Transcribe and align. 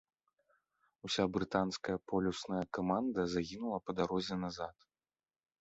Уся 1.07 1.23
брытанская 1.35 1.97
полюсная 2.13 2.63
каманда 2.79 3.21
загінула 3.35 3.77
па 3.87 3.91
дарозе 4.01 4.35
назад. 4.47 4.75